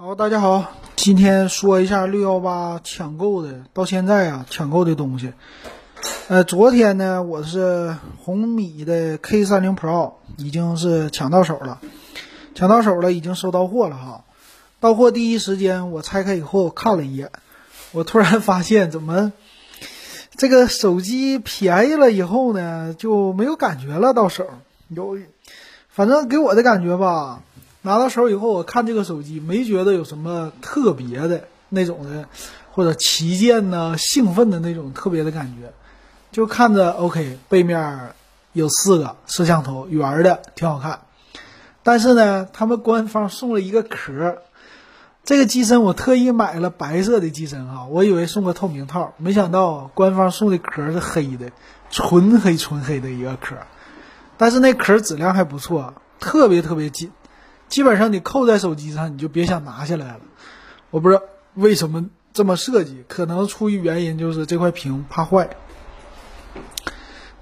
[0.00, 5.32] 好，大家好，今天说一下六幺八抢购的，到现在啊抢购的东西。
[6.28, 11.80] 呃，昨天呢，我是红米的 K 三零 Pro 已经是抢到手了，
[12.54, 14.24] 抢到手了，已经收到货了哈。
[14.78, 17.32] 到货第一时间，我拆开以后看了一眼，
[17.90, 19.32] 我突然发现怎么
[20.36, 24.46] 这个手机便宜了以后呢就没有感觉了，到手
[24.86, 25.18] 有，
[25.88, 27.42] 反正给我的感觉吧。
[27.88, 32.26] 拿到手以后，我看这个手机没觉得有什么特别的那种的，
[32.70, 35.72] 或者旗舰呢、兴奋的那种特别的感觉，
[36.30, 37.38] 就看着 OK。
[37.48, 38.10] 背面
[38.52, 41.00] 有四个摄像头，圆的，挺好看。
[41.82, 44.42] 但是呢，他们官方送了一个壳，
[45.24, 51.52] 这个机身我特意买了白色的机身哈，我以为送个透明套，没想到官方送的壳是黑的，
[51.90, 53.56] 纯黑纯黑的一个壳。
[54.36, 57.10] 但是那壳质量还不错，特别特别紧。
[57.68, 60.20] 基本上你扣在手机上，你就别想拿下来了。
[60.90, 61.22] 我不知道
[61.54, 65.50] 为什么这么设计，可能出于原因就是这块屏怕坏。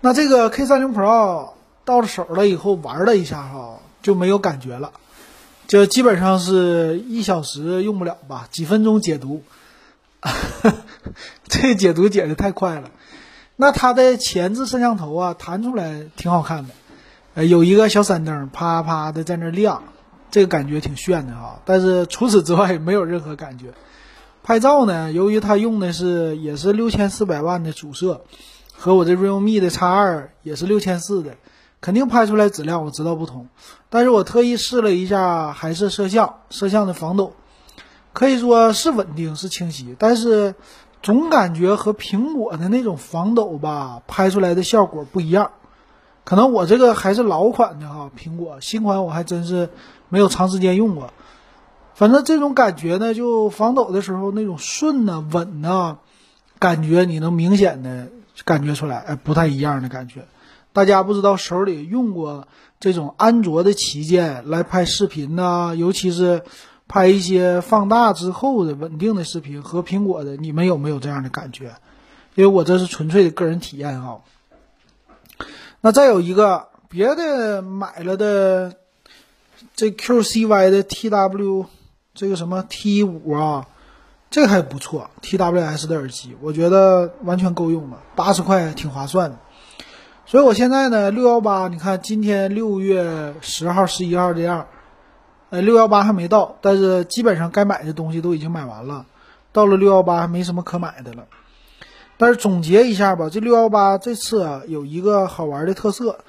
[0.00, 1.50] 那这个 K 三零 Pro
[1.84, 4.92] 到手了以后玩了一下哈，就没有感觉了，
[5.68, 9.42] 就基本上是一小时用不了吧，几分钟解读。
[11.46, 12.90] 这解读解的太快了。
[13.54, 16.74] 那它的前置摄像头啊，弹出来挺好看的，
[17.34, 19.84] 呃，有一个小闪灯啪啪的在那亮。
[20.30, 23.72] 这个感觉挺炫的哈，但是除此之外没有任何感觉。
[24.42, 28.20] 拍照呢，由于它用的是也是六千四百万的主摄，
[28.76, 31.34] 和我这 realme 的 X 二也是六千四的，
[31.80, 33.48] 肯定拍出来质量我知道不同。
[33.90, 37.32] 但是我特意试了一下，还是摄像，摄像的防抖，
[38.12, 40.54] 可以说是稳定是清晰，但是
[41.02, 45.50] 总感觉和苹果的那种防抖吧，拍出来的效果不一样。
[46.22, 49.70] 可能我这个还是老款的哈，苹果新款我还真是。
[50.08, 51.12] 没有长时间用过，
[51.94, 55.98] 反正这种感觉呢，就防抖的时候那种顺呐、稳呐，
[56.58, 58.08] 感觉你能明显的
[58.44, 60.26] 感觉出来，哎，不太一样的感觉。
[60.72, 62.46] 大家不知道手里用过
[62.78, 66.42] 这种安卓的旗舰来拍视频呐，尤其是
[66.86, 71.74] 拍一些放大之后的稳定的视频和苹果的，你们有没有这样的感觉？
[72.34, 74.20] 因为我这是纯粹的个人体验哈。
[75.80, 78.76] 那再有一个别的买了的。
[79.76, 81.66] 这 QCY 的 TW
[82.14, 83.66] 这个什么 T 五啊，
[84.30, 85.10] 这还不错。
[85.20, 89.38] TWS 的耳机，我觉得完全够用了，八十块挺划算的。
[90.24, 94.66] 所以我现在呢，六幺八，你看今天六月十号、十一号这样，
[95.50, 99.04] 呃，六幺八还没到，但是基本上该买的东西都已经买完了。
[99.52, 101.26] 到了六幺八还没什么可买的了。
[102.16, 106.20] 但是总结一下吧，这六幺八这次啊，有一个好玩的特色。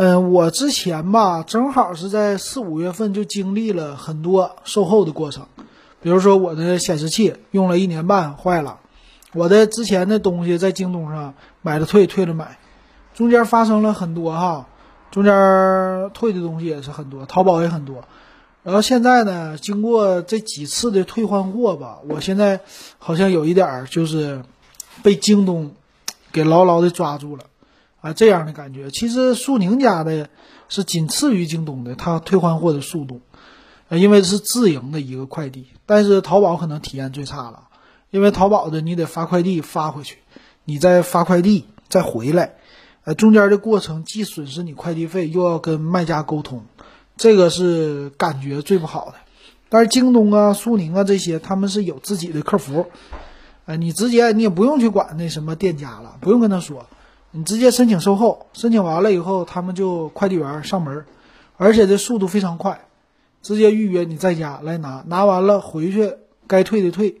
[0.00, 5.48] 嗯，我之前吧，正好是在四五月份就经历了很多售后的过程，
[6.00, 8.78] 比如说我的显示器用了一年半坏了，
[9.34, 12.60] 我的之前的东西在京东上买了退，退了买，
[13.12, 14.68] 中间发生了很多哈，
[15.10, 15.32] 中间
[16.14, 18.04] 退的东西也是很多，淘宝也很多，
[18.62, 22.60] 然后现在呢，经过这几次的退换货吧，我现在
[22.98, 24.44] 好像有一点就是
[25.02, 25.72] 被京东
[26.30, 27.42] 给牢牢的抓住了。
[28.12, 30.28] 这样的感觉，其实苏宁家的
[30.68, 33.20] 是仅次于京东的，它退换货的速度，
[33.88, 35.66] 呃，因为是自营的一个快递。
[35.86, 37.68] 但是淘宝可能体验最差了，
[38.10, 40.18] 因为淘宝的你得发快递发回去，
[40.64, 42.54] 你再发快递再回来，
[43.04, 46.64] 呃，中间的过程既损失你快递费，又要跟卖家沟通，
[47.16, 49.14] 这个是感觉最不好的。
[49.70, 52.86] 但是京东啊、苏宁啊这些，他们是有自己的客服，
[53.66, 56.86] 呃，你直接你也不用去管那什么店家了，不用跟他说。
[57.30, 61.04] 你直接申请售后，申请完了以后，他们就快递员上门，
[61.58, 62.86] 而且这速度非常快，
[63.42, 66.14] 直接预约你在家来拿，拿完了回去
[66.46, 67.20] 该退的退，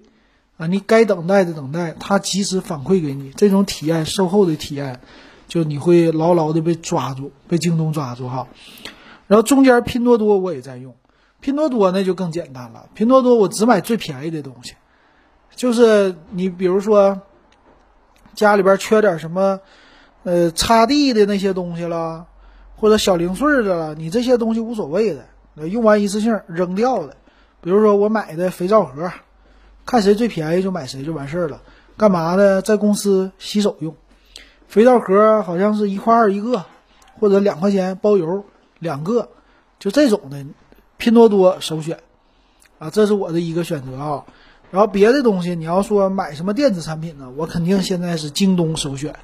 [0.56, 5.00] 啊，你该等待的等待，他及时反馈给你，这种体验售后的体验，
[5.46, 8.48] 就你会牢牢的被抓住，被京东抓住哈。
[9.26, 10.96] 然后中间拼多多我也在用，
[11.40, 14.72] 拼多多那就更简单了，拼多多我只买最便宜的东西，
[15.54, 17.20] 就是你比如说
[18.34, 19.60] 家里边缺点什么。
[20.24, 22.26] 呃，擦地的那些东西了，
[22.76, 27.16] 或者小零碎的了，你这些东西无所谓的，用完一次性扔掉的。
[27.60, 29.10] 比如说我买的肥皂盒，
[29.86, 31.62] 看谁最便宜就买谁就完事儿了。
[31.96, 32.62] 干嘛呢？
[32.62, 33.96] 在公司洗手用。
[34.68, 36.64] 肥皂盒好像是一块二一个，
[37.18, 38.44] 或者两块钱包邮
[38.78, 39.30] 两个，
[39.78, 40.44] 就这种的，
[40.98, 41.98] 拼多多首选
[42.78, 44.24] 啊，这是我的一个选择啊。
[44.70, 47.32] 然后别的东西你要说买什么电子产品呢？
[47.36, 49.16] 我肯定现在是京东首选。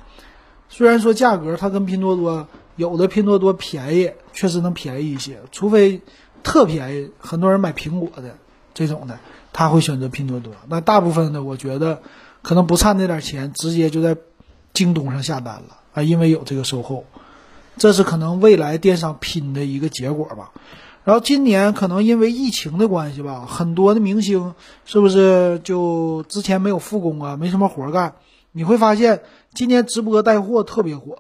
[0.69, 6.01] 虽然说价格它跟拼多多有的拼多多便宜，确实能便宜一些，除非
[6.43, 8.37] 特便宜，很多人买苹果的，
[8.75, 9.19] 这种的，
[9.53, 10.53] 他会选择拼多多。
[10.69, 12.03] 那大部分的，我觉得
[12.43, 14.17] 可能不差那点钱，直接就在
[14.73, 17.05] 京东上下单了啊，因为有这个售后，
[17.77, 20.51] 这是可能未来电商拼的一个结果吧。
[21.05, 28.15] 然后今年可能因为疫情的关系吧，很多的明星是不是就之前没有复工啊，没什么活干？
[28.53, 29.23] 你会发现
[29.55, 31.19] 今年直播带货特别火。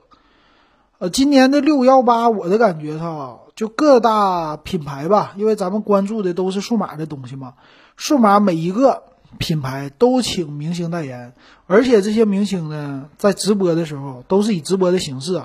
[0.98, 7.54] 呃，今年的六幺八，我的感觉哈，就各大品牌吧，因为咱们关注的都是数码的东西嘛，
[7.96, 9.02] 数码每一个
[9.38, 11.34] 品牌都请明星代言，
[11.66, 15.42] 而且这些明星呢，在直播的时候都是以直播的形式，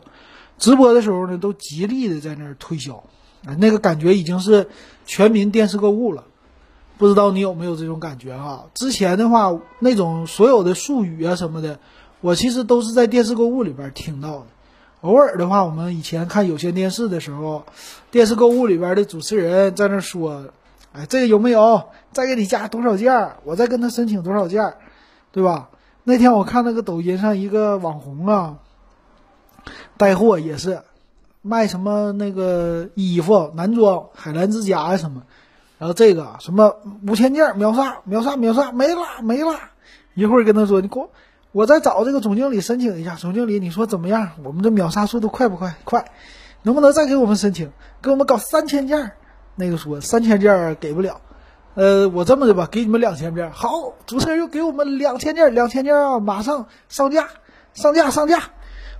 [0.59, 3.03] 直播的时候呢，都极力的在那儿推销，
[3.45, 4.69] 啊，那个感觉已经是
[5.07, 6.25] 全民电视购物了，
[6.99, 8.67] 不知道你有没有这种感觉哈？
[8.75, 11.79] 之前的话，那种所有的术语啊什么的，
[12.21, 14.45] 我其实都是在电视购物里边听到的。
[15.01, 17.63] 偶尔的话，我们以前看有线电视的时候，
[18.11, 20.47] 电视购物里边的主持人在那说
[20.91, 21.83] ：“哎，这个有没有？
[22.11, 23.31] 再给你加多少件？
[23.45, 24.73] 我再跟他申请多少件，
[25.31, 25.69] 对吧？”
[26.03, 28.57] 那天我看那个抖音上一个网红啊，
[29.95, 30.81] 带货也是
[31.41, 35.23] 卖什么那个衣服、男装、海澜之家呀什么，
[35.77, 36.75] 然后这个什么
[37.07, 39.57] 五千件秒杀、秒杀、秒杀，没了没了。
[40.13, 41.09] 一会儿跟他说：“你给我。”
[41.51, 44.31] 我再找这个总经理申请一下，总经理，你说怎么样？
[44.43, 45.75] 我们这秒杀速度快不快？
[45.83, 46.05] 快，
[46.61, 47.71] 能不能再给我们申请，
[48.03, 49.13] 给我们搞三千件？
[49.55, 51.21] 那个说三千件给不了，
[51.73, 53.51] 呃，我这么的吧，给你们两千件。
[53.51, 57.27] 好，主持人又给我们两千件，两千件啊，马上上架，
[57.73, 58.43] 上架，上架。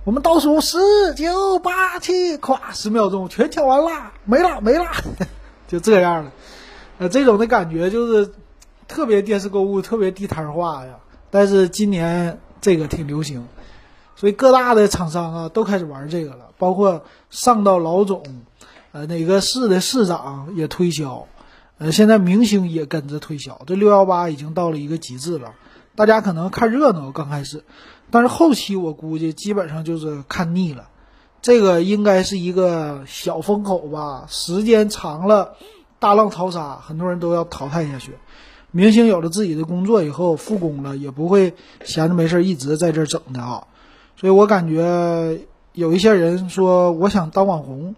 [0.02, 0.78] 我们倒数十
[1.14, 4.86] 九八七，咵，十秒钟全抢完了，没了，没了，
[5.68, 6.32] 就这样了。
[6.98, 8.32] 呃，这种的感觉就是
[8.88, 10.96] 特别电视购物，特别地摊化呀。
[11.30, 13.46] 但是今年这个挺流行，
[14.16, 18.22] 所以各大的厂商啊都开始玩这个了，包括上到老总，
[18.92, 21.26] 呃，哪个市的市长也推销，
[21.78, 23.60] 呃，现在明星也跟着推销。
[23.66, 25.54] 这六幺八已经到了一个极致了，
[25.94, 27.64] 大家可能看热闹刚开始，
[28.10, 30.88] 但是后期我估计基本上就是看腻了。
[31.42, 35.54] 这个应该是一个小风口吧，时间长了，
[35.98, 38.18] 大浪淘沙，很多人都要淘汰下去。
[38.72, 43.64] 明星有了自己的工作以后，复工了也不会闲着没事一直在这整的啊，
[44.16, 45.40] 所以我感觉
[45.72, 47.94] 有一些人说我想当网红，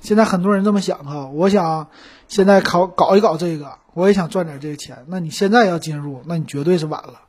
[0.00, 1.88] 现在很多人这么想哈，我想
[2.28, 5.04] 现在考搞一搞这个，我也想赚点这个钱。
[5.08, 7.20] 那你现在要进入，那你绝对是晚了，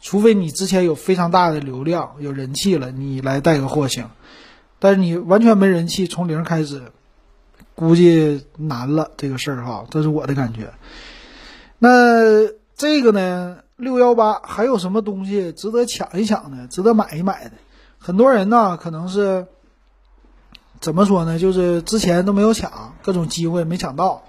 [0.00, 4.10] 除非你之前有非常大的流量、有人气了，你来带个货行。
[4.78, 6.82] 但是你完全没人气，从零开始，
[7.74, 10.70] 估计难了这个事儿哈，这是我的感觉。
[11.78, 13.58] 那这个呢？
[13.76, 17.52] 六幺八还有什么东西值得抢一抢的，值得买一买的？
[17.96, 19.46] 很多人呢，可能是
[20.80, 21.38] 怎么说呢？
[21.38, 24.24] 就是之前都没有抢，各种机会没抢到。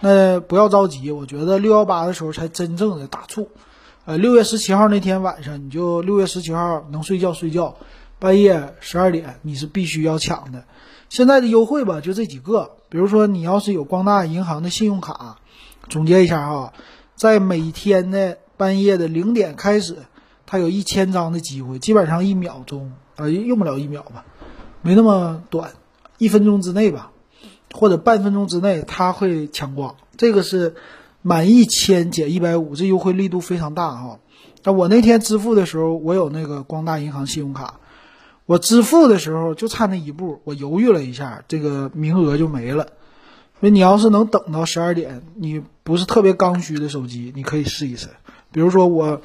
[0.00, 3.48] 那不要着急，我觉得六幺八的时候才真正的大促。
[4.04, 7.76] 呃，六月十七号那天晚上，你就六月十七号能睡觉睡觉，
[8.18, 10.64] 半夜十二点你是必须要抢的。
[11.08, 15.38] 现在的优惠吧，就这几个，比如说你要是有光大银行的信用卡。
[15.90, 16.72] 总结一下哈，
[17.16, 19.96] 在每天的半夜的零点开始，
[20.46, 24.24] 它有一千张的机会，基本上一秒钟啊，用不了一秒吧，
[24.82, 25.72] 没那么短，
[26.16, 27.10] 一分钟之内吧，
[27.74, 29.96] 或者半分钟之内，它会抢光。
[30.16, 30.76] 这个是
[31.22, 34.20] 满一千减一百五，这优惠力度非常大哈。
[34.62, 37.80] 但我那天支付的时候，我有那个光大银行信用卡，
[38.46, 42.86] 我支付的时候就差那一步，我犹豫了一下，这个名额就没了。
[43.60, 48.08] 那你要是能等到十二点，你不是特别刚需的手机，你可以试一试。
[48.50, 49.20] 比如说我，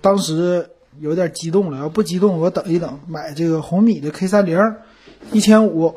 [0.00, 4.58] 当时有点激动了，要不激动我等一等，买这个红米的 K 三零，
[5.32, 5.96] 一千五，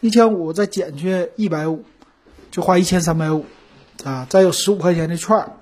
[0.00, 1.84] 一千五再减去一百五，
[2.50, 3.46] 就花一千三百五，
[4.04, 5.52] 啊，再有十五块钱的券儿，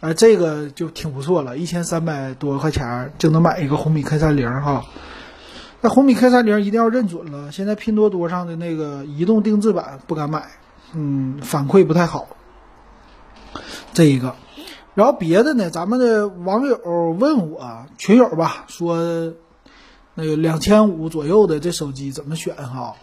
[0.00, 4.84] 啊，这个就挺不错了，一千三百多块钱就能买一个红米 K 三零哈。
[5.80, 10.48] 那红米 K 三零一定要认准了，现在拼多多上的那个移动定制版不敢买。
[10.94, 12.28] 嗯，反馈不太好，
[13.92, 14.34] 这一个，
[14.94, 15.70] 然后别的呢？
[15.70, 16.78] 咱们的网友
[17.18, 19.32] 问我群友吧，说
[20.14, 22.94] 那个两千五左右的这手机怎么选哈？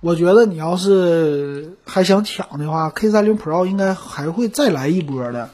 [0.00, 5.48] 我觉得你要是还想抢的话，K 三零 Pro 应该还会再来一波的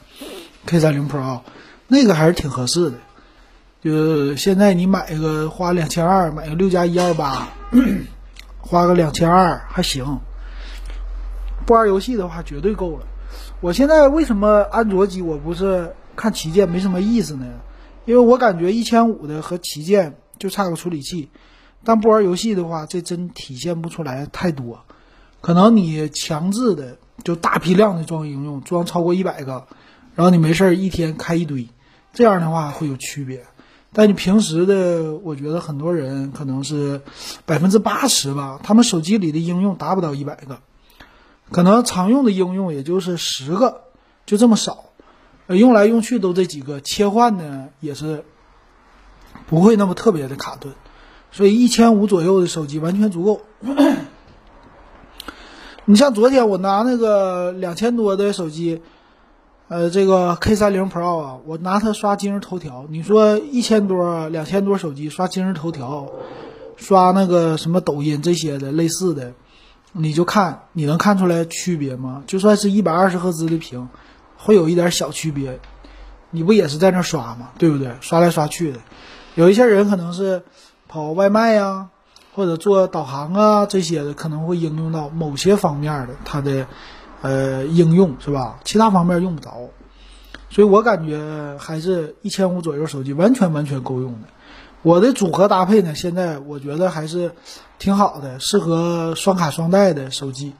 [0.67, 1.41] ，K 三零 Pro
[1.87, 2.97] 那个还是挺合适的。
[3.81, 7.49] 就现在你买一个花两千二，买个六加一二八，
[8.59, 10.21] 花个两千二还行。
[11.67, 13.07] 不玩游戏的话，绝对够了。
[13.61, 17.47] 我现在为什么安卓机我不是看旗舰没什么意思呢？
[18.07, 21.29] 因为我感觉一千五的和旗舰就差个处理器，
[21.85, 24.81] 但不玩游戏的话，这真体现不出来太多。
[25.41, 29.67] 可能你强制的就大批量的装应用，装超过一百个，
[30.15, 31.69] 然后你没事儿一天开一堆，
[32.13, 33.45] 这样的话会有区别。
[33.93, 37.01] 但你平时的，我觉得很多人可能是
[37.45, 40.59] 百分之八十吧，他们手机里的应用达不到一百个，
[41.51, 43.83] 可能常用的应用也就是十个，
[44.27, 44.85] 就这么少。
[45.47, 48.25] 呃，用来用去都这几个，切换呢也是
[49.47, 50.73] 不会那么特别的卡顿，
[51.33, 53.41] 所以一千五左右的手机完全足够。
[55.87, 58.81] 你像昨天我拿那个两千多的手机。
[59.73, 62.87] 呃，这个 K 三零 Pro 啊，我拿它刷今日头条。
[62.89, 66.11] 你说一千多、两千多手机刷今日头条，
[66.75, 69.33] 刷那个什么抖音这些的类似的，
[69.93, 72.23] 你就看你能看出来区别吗？
[72.27, 73.89] 就算是一百二十赫兹的屏，
[74.37, 75.61] 会有一点小区别。
[76.31, 77.51] 你不也是在那刷吗？
[77.59, 77.93] 对不对？
[78.01, 78.79] 刷来刷去的，
[79.35, 80.43] 有一些人可能是
[80.89, 81.89] 跑外卖呀，
[82.35, 86.67] 或者做导航啊这些的，可能会应用到某些方面的它的。
[87.23, 88.61] 呃，应用是吧？
[88.65, 89.69] 其他方面用不着，
[90.49, 94.29] 所以我感觉还是一千五左右手机完全完全够用的。
[94.83, 97.33] 我的组合搭配呢，现在我觉得还是
[97.79, 100.55] 挺好的，适合双卡双待的手机，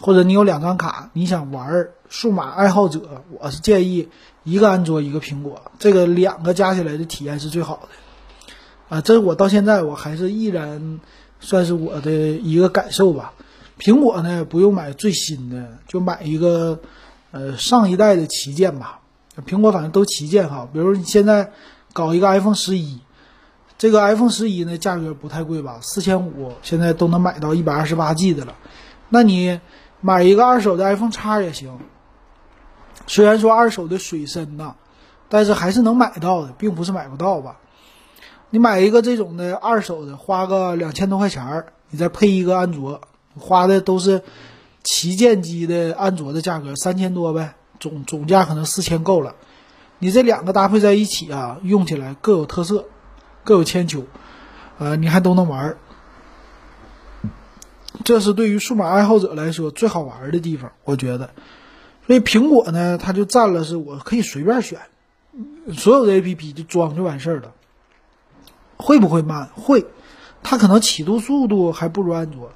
[0.00, 3.00] 或者你有两张卡，你想玩数码爱好者，
[3.40, 4.08] 我是建议
[4.44, 8.96] 一个安卓一个苹果，这个两个加起来的体验是最好的。
[8.96, 11.00] 啊，这我到现在我还是依然
[11.40, 13.32] 算是我的一个感受吧。
[13.78, 16.78] 苹果呢，不用买最新的，就买一个，
[17.32, 19.00] 呃，上一代的旗舰吧。
[19.44, 21.50] 苹果反正都旗舰哈，比如你现在
[21.92, 23.00] 搞一个 iPhone 十一，
[23.84, 28.54] 这个 iPhone 十一呢价格不太贵吧，四千五，现在都能买到一百二十八 G 的了。
[29.10, 29.60] 那你
[30.00, 31.78] 买一个二手的 iPhone 叉也行，
[33.06, 34.76] 虽然说二手的水深呐，
[35.28, 37.58] 但是还是能买到的，并不是买不到吧。
[38.48, 43.02] 你买一个这种的二手的，花个两千多块钱儿，你再配一个安卓。
[43.38, 44.22] 花的都是
[44.82, 49.34] 旗舰机的安卓的价格，三千多呗，总总价可能四千够了。
[49.98, 52.86] 你这两个搭配在一起啊，用起来各有特色，
[53.44, 54.04] 各有千秋，
[54.78, 55.76] 呃，你还都能玩儿。
[58.04, 61.30] 这是对于数码爱好者来说最好玩的地方，我觉得。
[62.06, 64.80] 所以苹果呢，它就占了是我可以随便选，
[65.72, 67.52] 所有的 APP 就装就完事儿了。
[68.76, 69.48] 会不会慢？
[69.54, 69.86] 会，
[70.42, 72.50] 它可能启动速度还不如安卓。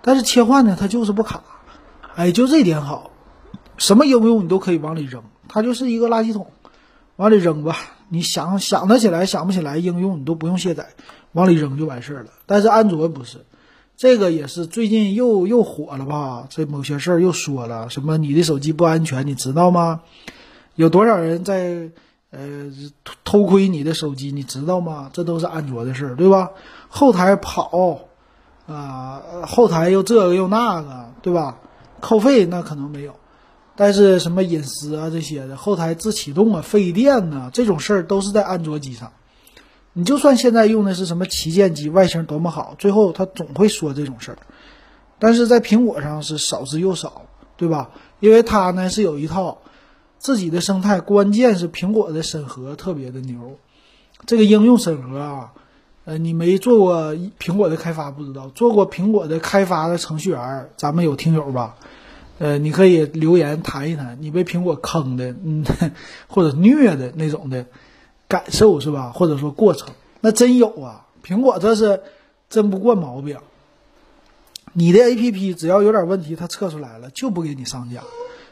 [0.00, 1.42] 但是切换呢，它就是不卡，
[2.14, 3.10] 哎，就这点好，
[3.76, 6.50] 什么应用你都可以往里扔，它就是一个垃圾桶，
[7.16, 7.76] 往里扔吧，
[8.08, 10.88] 你想想得起来，想不起来应用你都不用卸载，
[11.32, 12.30] 往里扔就完事儿了。
[12.46, 13.44] 但是安卓不是，
[13.96, 16.46] 这个也是最近又又火了吧？
[16.50, 20.00] 这某些事儿又说了，什么你的手机不安全，你知道吗？
[20.74, 21.90] 有多少人在
[22.30, 22.70] 呃
[23.24, 25.10] 偷窥你的手机，你知道吗？
[25.12, 26.50] 这都是安卓的事儿，对吧？
[26.88, 28.00] 后台跑。
[28.66, 31.56] 啊，后台又这个又那个，对吧？
[32.00, 33.14] 扣费那可能没有，
[33.80, 39.12] 但是什么隐私啊这些的，后台自启动啊费电呐，这种事儿都是在安卓机上。
[39.92, 44.38] 你就算现在用的是什么旗舰机，外形多么好，最后它总会说这种事儿。
[45.20, 47.90] 但是在苹果上是少之又少，对吧？
[48.18, 49.58] 因为它呢是有一套
[50.18, 53.58] 自己的生态，关键是苹果的审核特别的牛，
[54.26, 55.52] 这个应用审核啊。
[56.04, 61.76] 呃，你没做过苹果的开发，不知道做过苹果的开发的程序员，咱们有听友吧？
[62.38, 65.64] 呃，你可以留言谈一谈你被苹果坑的，嗯，
[66.28, 67.66] 或者虐的那种的
[68.28, 69.10] 感受是吧？
[69.12, 69.88] 或者说过程，
[70.20, 71.06] 那真有啊！
[71.24, 72.00] 苹果这是
[72.48, 73.38] 真不惯毛病，
[74.72, 78.02] 你的 APP 只要有点问题，它测出来了就不给你上架，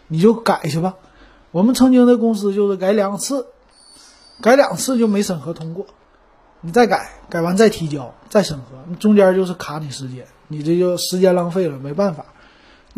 [0.09, 0.97] 你就改去吧。
[1.52, 3.47] 我们曾经的公司就是改两次，
[4.43, 5.87] 改两次就没审核通过。
[6.61, 12.26] 你再改，改完再提交，再审核，中间就是卡你时间，你这就时间浪费了，没办法。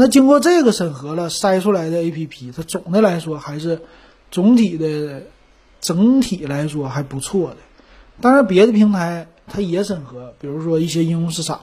[0.00, 3.82] 那经过这个审核了，筛出来的 APP，它总的来说还是
[4.30, 5.24] 总体的
[5.80, 7.56] 整体来说还不错的。
[8.20, 11.62] 当然，别的平台它也审核，比如说一些应用市场，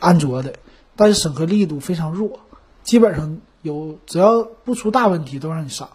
[0.00, 0.54] 安卓的，
[0.96, 2.40] 但是审核力度非常弱，
[2.82, 5.88] 基本上有只要不出大问题都让你上，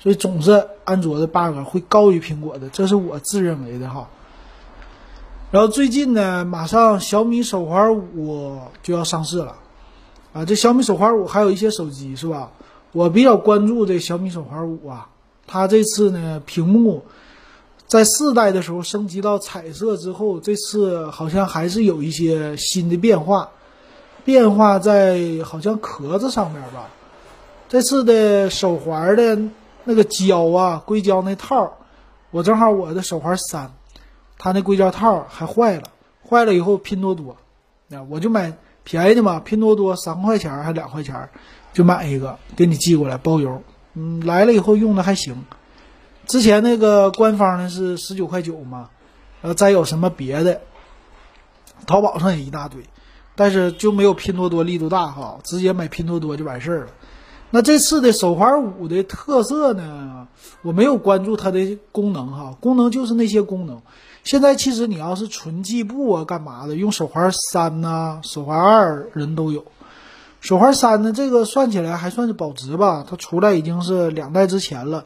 [0.00, 4.08] 所以总是安卓的 bug 会高于苹果的，这是我自认为的哈。
[5.52, 9.56] 然后最近呢，马上小米手环五就要上市了，
[10.38, 12.52] 啊，这小米手环五还有一些手机是吧？
[12.92, 15.08] 我比较关注这小米手环五啊，
[15.48, 17.02] 它这次呢屏幕
[17.88, 23.48] 在四代的时候升级到彩色之后，这次好像还是有一些新的变化，
[24.24, 26.88] 变化在好像壳子上面吧。
[27.68, 29.40] 这次的手环的
[29.82, 31.78] 那个胶啊，硅胶那套，
[32.30, 33.74] 我正好我的手环三。
[34.38, 35.82] 它那硅胶套还坏了，
[36.30, 37.36] 坏了以后拼多多，
[37.88, 38.56] 那我就买
[38.90, 41.28] 便宜的嘛，拼多多三块钱还两块钱，
[41.74, 43.62] 就买一个给你寄过来包邮。
[43.92, 45.44] 嗯，来了以后用的还行，
[46.26, 48.88] 之前那个官方呢是十九块九嘛，
[49.42, 50.62] 呃，再有什么别的，
[51.86, 52.82] 淘宝上也一大堆，
[53.36, 56.92] 但是就没有拼多多力度大哈，直接买拼多多就完事儿了。
[57.50, 60.28] 那这次的手环五的特色呢，
[60.62, 63.82] 我没有关注它的功能哈，功能就是那些功能。
[64.24, 69.64] 现在其实你要是纯计步啊，干嘛的，用手环三呐、手环二人都有。
[70.40, 75.04] 手环三呢，这个算起来还算是保值吧，它出来已经是两代之前了。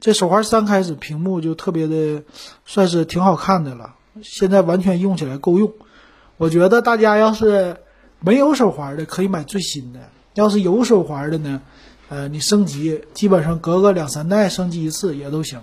[0.00, 2.24] 这手环三开始屏幕就特别的，
[2.66, 3.94] 算是挺好看的了。
[4.22, 5.72] 现在完全用起来够用。
[6.36, 7.76] 我觉得大家要是
[8.18, 10.00] 没有手环的，可以买最新的；
[10.34, 11.60] 要是有手环的呢，
[12.08, 15.60] 呃，你升级基本上隔个两三代升级一次也都行。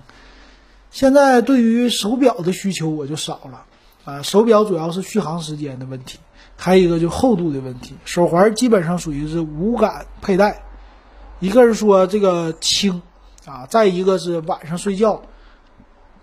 [0.91, 3.65] 现在对于手表的需求我就少了
[4.05, 6.19] 啊，手表主要是续航时间的问题，
[6.55, 7.95] 还有一个就厚度的问题。
[8.05, 10.63] 手环基本上属于是无感佩戴，
[11.39, 13.01] 一个是说这个轻。
[13.45, 15.23] 啊，再一个是晚上睡觉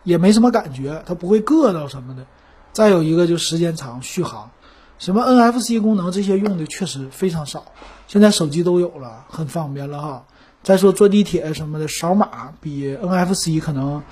[0.04, 2.24] 也没什么感觉，它不会硌到什么的。
[2.72, 4.50] 再有一个就时间长，续航，
[4.98, 7.64] 什么 NFC 功能这些用的确实非常少。
[8.06, 10.24] 现在手机都有了，很方便了哈。
[10.62, 14.02] 再说坐地铁什么的，扫码比 NFC 可能，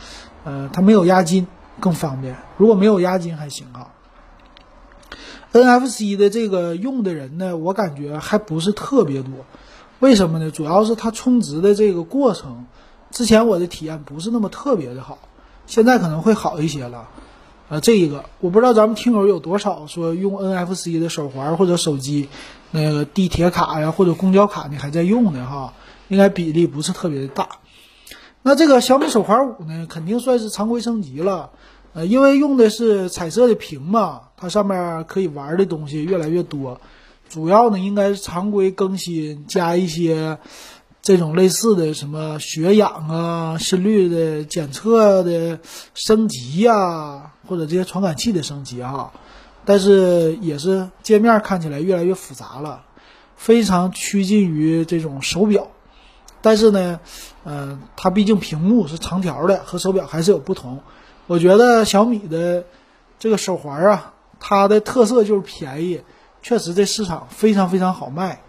[0.44, 1.46] 呃，它没有押金
[1.80, 2.36] 更方便。
[2.56, 3.90] 如果没有押金还行哈。
[5.52, 9.32] NFC 的这个用的人呢，我感觉还不是特别多。
[10.00, 10.50] 为什么呢？
[10.50, 12.66] 主要是它充值的这个过程。
[13.10, 15.18] 之前我的体验不是那么特别的好，
[15.66, 17.08] 现在可能会好一些了。
[17.68, 22.28] 呃，这一个我不知道咱们听友有多少说用 NFC 的手环或者手机，
[22.72, 25.72] 那个地铁卡呀或者公交卡你还在用的哈，
[26.08, 27.48] 应该比例不是特别的大。
[28.46, 31.50] 那这个小米手环五呢，肯定算是常规升级了。
[31.94, 36.80] 呃，因为用的是彩色的屏嘛，它上面可以玩的东西越来越多。
[37.28, 40.38] 主要呢应该是常规更新加一些。
[41.06, 45.58] 这种类似的什么血氧啊、心率的检测的
[45.92, 49.12] 升级呀，或者这些传感器的升级哈，
[49.66, 52.84] 但是也是界面看起来越来越复杂了，
[53.36, 55.68] 非常趋近于这种手表。
[56.44, 57.00] 但是呢，
[57.46, 60.82] 嗯，它毕竟屏幕是长条的，和手表还是有不同。
[61.26, 62.66] 我觉得小米的
[63.18, 66.02] 这个手环啊，它的特色就是便宜，
[66.42, 68.42] 确实这市场非常非常好卖。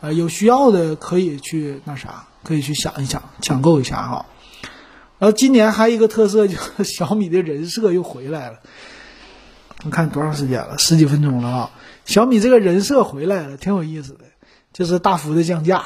[0.00, 4.24] 呃，有需要的可以去那啥，可以去想一想，抢购一下哈。
[5.18, 8.60] 然后今年还有一个特色，就是 小米的人设又回来了。
[9.82, 10.78] 你看多长时间了？
[10.78, 11.70] 十几分钟了啊！
[12.06, 14.20] 小米这个人设回来了，挺有意思的，
[14.72, 15.84] 就是大幅的降价，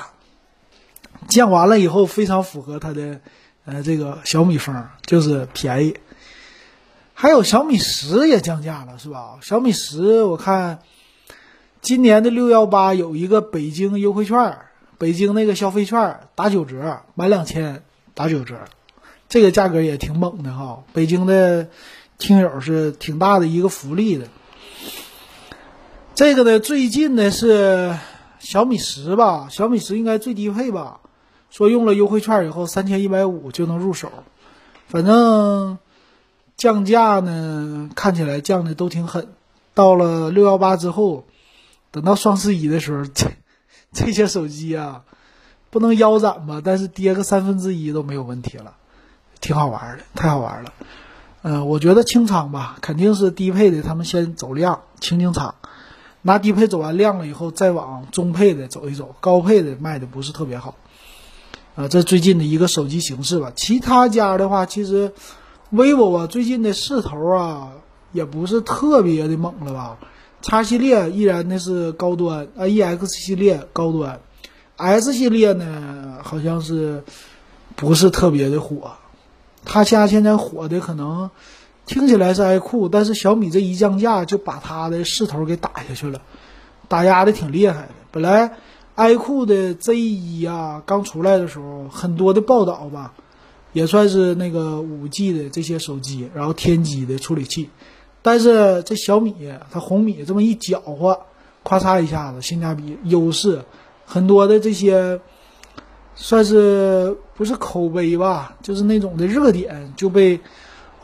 [1.31, 3.21] 降完了以后非常符合它的
[3.65, 5.97] 呃这个小米风，就是便宜。
[7.15, 9.39] 还有小米十也降价了，是吧？
[9.41, 10.81] 小米十我看。
[11.83, 14.59] 今年的六幺八有一个北京优惠券，
[14.99, 18.67] 北京那个消费券打九折，满两千打九折，
[19.31, 20.85] 这个价格也挺猛的哈。
[20.93, 21.69] 北京的
[22.19, 24.29] 听友是挺大的一个福利的。
[26.15, 27.97] 这个呢，最近的是
[28.41, 31.01] 小米十吧，小米十应该最低配吧，
[31.51, 34.11] 说用了优惠券以后三千一百五就能入手，
[34.89, 35.79] 反正
[36.57, 39.29] 降价呢，看起来降的都挺狠。
[39.75, 41.27] 到了六幺八之后。
[41.93, 43.27] 等到双十一的时候，这
[43.93, 45.03] 这些手机啊，
[45.71, 46.63] 不能腰斩吧？
[46.65, 48.77] 但是跌个三分之一都没有问题了，
[49.41, 50.73] 挺好玩的，太好玩了。
[51.43, 55.57] 嗯，我觉得清仓吧，肯定是低配的，他们先走量清清仓，
[56.23, 60.77] 拿低配走完量了以后，再往中配的走一走，高配的卖的不是特别好。
[61.77, 63.53] 啊，这最近的一个手机形式吧。
[63.55, 65.13] 其他家的话，其实
[65.73, 67.73] vivo 啊，最近的势头啊，
[68.13, 69.99] 也不是特别的猛了吧。
[70.43, 74.21] X 系列依然那是高端啊，EX 系列高端
[74.77, 77.05] ，S 系列呢好像是
[77.77, 78.93] 不是特别的火。
[79.65, 81.31] 他家现在火的可能
[81.85, 86.23] 听起来是 iQOO，但是小米这一降价就把它的势头给打下去了，
[86.89, 87.89] 打压的挺厉害的。
[88.11, 88.57] 本来
[88.97, 93.15] iQOO 的 Z 一啊刚出来的时候，很多的报道吧，
[93.73, 97.71] 也算是那个五 G 的这些手机，然后天玑的处理器。
[98.23, 99.35] 但是这小米，
[99.71, 101.21] 它红米这么一搅和，
[101.65, 103.63] 咔嚓一下子，性价比优势
[104.05, 105.21] 很多的这些，
[106.15, 110.41] 算是不是口碑吧，就是那种的热点就被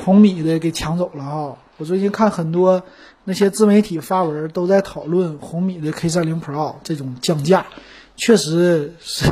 [0.04, 1.56] 红米的给抢走了哈。
[1.78, 2.82] 我最近看很多
[3.26, 7.66] 那些自媒体发文都在讨论红米的 K 三零 Pro 这种降价，
[8.16, 9.30] 确实是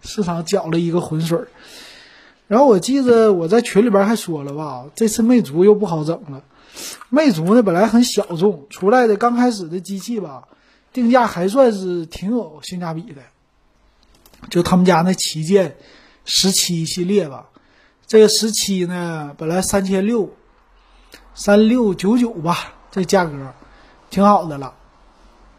[0.00, 1.48] 市场搅了一个浑水儿。
[2.46, 6.44] 然后我记得我在群里边还说了吧，这次魅族又不好整了。
[7.10, 10.48] 魅族呢，本来很小众，出来的刚开始的机器吧，
[10.92, 13.22] 定价还算是挺有性价比的。
[14.50, 15.76] 就他们家那旗舰
[16.24, 17.48] 十七系列吧，
[18.06, 20.30] 这个十七呢，本来三千六，
[21.34, 23.32] 三六九九吧，这价格
[24.10, 24.74] 挺好的了。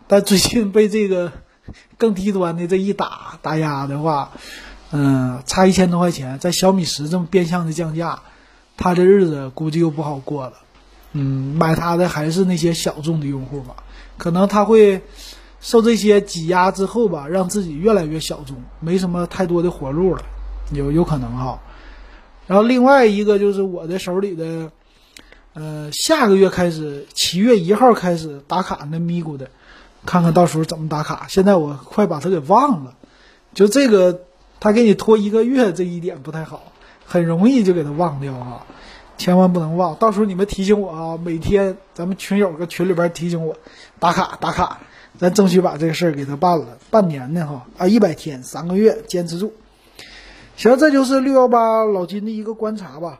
[0.08, 1.34] 但最近被这个
[1.98, 4.32] 更低端的这一打打压的话，
[4.92, 8.22] 嗯，差一千多块钱，在小米十这么变相的降价，
[8.78, 10.54] 他这日子估计又不好过了。
[11.14, 13.76] 嗯，买它的还是那些小众的用户吧，
[14.18, 15.02] 可能他会
[15.62, 20.24] 受这些挤压之后吧，让自己越来越小众，没什么太多的活路了，
[20.72, 21.60] 有有可能哈。
[22.46, 24.72] 然后另外一个就是我的手里的，
[25.54, 29.50] 呃，下个月开始，七月一号开始打卡那咪咕的，
[30.06, 31.28] 看看到时候怎么打卡。
[31.30, 32.96] 现在我快把它给忘了，
[33.54, 34.22] 就这个
[34.60, 36.72] 他给你拖一个月，这一点不太好，
[37.06, 38.66] 很容易就给他忘掉啊。
[39.16, 41.20] 千万不能忘，到时候你们提醒我啊！
[41.24, 43.56] 每天咱们群友搁群里边提醒我
[44.00, 44.80] 打卡打卡，
[45.20, 46.80] 咱争取把这个事儿给他办了。
[46.90, 49.54] 半年呢哈啊，一百天三个月坚持住。
[50.58, 53.20] 行，这就是六幺八老金的一个观察吧。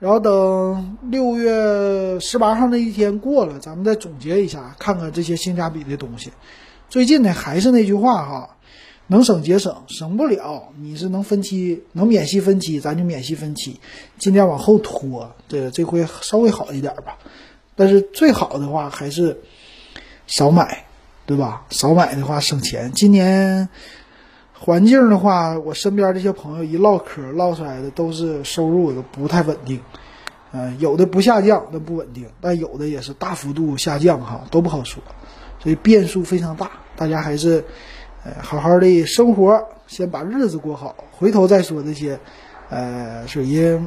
[0.00, 6.30] 然后等六月十八号那一天过了，咱们再总结一下，看看这些性价比的东西。
[6.90, 8.50] 最近呢，还是那句话哈。
[9.06, 13.78] 能省节省，省不了，你是能分期，能免息分期，咱就免息分期，
[14.18, 17.18] 尽量往后拖，这这回稍微好一点吧。
[17.76, 19.42] 但是最好的话还是
[20.26, 20.86] 少买，
[21.26, 21.66] 对吧？
[21.68, 22.92] 少买的话省钱。
[22.92, 23.68] 今年
[24.58, 29.80] 环境的话，我身边这些朋友一唠嗑唠出来的都是收入都不太稳定，
[30.52, 35.02] 嗯，有的不下降，那不稳定，但有的也是大幅度下降哈，都不好说，
[35.58, 37.64] 所以变数非常大，大家还是。
[38.26, 42.18] 呃，好好的生活，先把日子过好，回头再说这些，
[42.70, 43.78] 呃，属于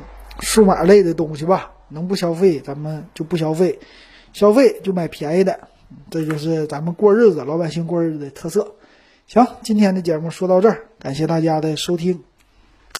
[0.42, 1.72] 数码类的东西吧。
[1.90, 3.80] 能不消费，咱们就不消费，
[4.34, 5.60] 消费就买便宜的，
[6.12, 8.76] 这就是咱们过日子，老百姓过日子的特色。
[9.28, 12.24] 行，今天的节目说到这儿，感谢大家的收听。